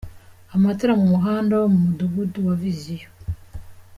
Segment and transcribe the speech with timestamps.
[0.55, 3.13] Amatara mu mihanda yo mu mudugudu wa Vision.